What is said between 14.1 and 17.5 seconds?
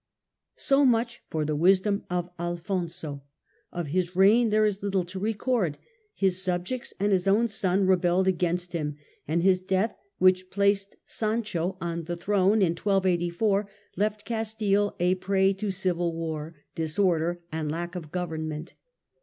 Castile a prey to civil war, disorder